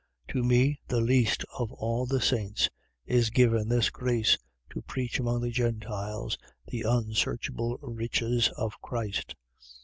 3:8. 0.29 0.33
To 0.33 0.43
me, 0.43 0.79
the 0.87 0.99
least 0.99 1.45
of 1.59 1.71
all 1.73 2.07
the 2.07 2.19
saints, 2.19 2.71
is 3.05 3.29
given 3.29 3.69
this 3.69 3.91
grace, 3.91 4.35
to 4.71 4.81
preach 4.81 5.19
among 5.19 5.41
the 5.41 5.51
Gentiles 5.51 6.39
the 6.65 6.81
unsearchable 6.81 7.77
riches 7.83 8.49
of 8.57 8.81
Christ: 8.81 9.35
3:9. 9.59 9.73